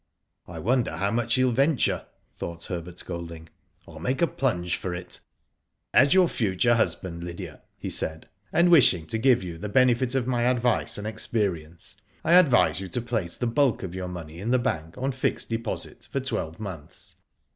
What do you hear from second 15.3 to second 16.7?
deposit for twelve